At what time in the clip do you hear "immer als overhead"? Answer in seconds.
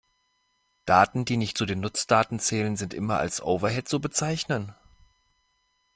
2.95-3.87